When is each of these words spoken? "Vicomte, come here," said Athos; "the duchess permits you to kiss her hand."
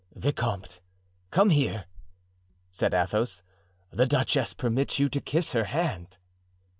"Vicomte, 0.15 0.81
come 1.29 1.51
here," 1.51 1.85
said 2.71 2.91
Athos; 2.91 3.43
"the 3.91 4.07
duchess 4.07 4.51
permits 4.55 4.97
you 4.97 5.07
to 5.09 5.21
kiss 5.21 5.51
her 5.51 5.65
hand." 5.65 6.17